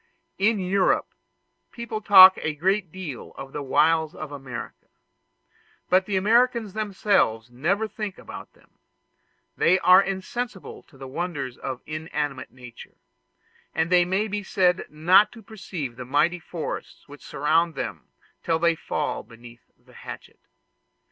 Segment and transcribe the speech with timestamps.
[0.39, 1.13] In Europe
[1.71, 4.87] people talk a great deal of the wilds of America,
[5.91, 8.79] but the Americans themselves never think about them:
[9.55, 12.97] they are insensible to the wonders of inanimate nature,
[13.75, 18.07] and they may be said not to perceive the mighty forests which surround them
[18.41, 20.39] till they fall beneath the hatchet.